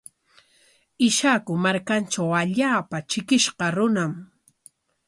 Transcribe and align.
Ishaku 1.07 1.53
markantraw 1.65 2.31
allaapa 2.41 2.97
trikishqa 3.09 3.65
runam. 3.75 4.13